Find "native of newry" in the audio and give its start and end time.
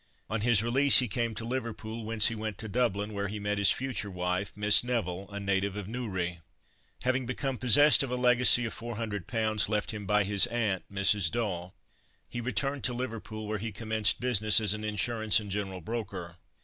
5.39-6.39